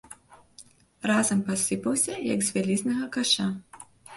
Разам 1.11 1.45
пасыпаўся, 1.51 2.13
як 2.33 2.39
з 2.49 2.59
вялізнага 2.59 3.05
каша. 3.19 3.47